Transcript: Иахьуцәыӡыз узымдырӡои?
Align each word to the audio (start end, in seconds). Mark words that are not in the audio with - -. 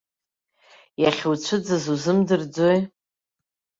Иахьуцәыӡыз 1.01 1.83
узымдырӡои? 1.93 2.79